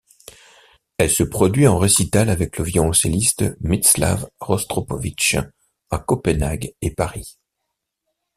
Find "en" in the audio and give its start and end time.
1.67-1.77